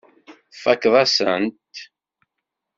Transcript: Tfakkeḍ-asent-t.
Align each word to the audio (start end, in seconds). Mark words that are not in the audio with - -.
Tfakkeḍ-asent-t. 0.53 1.75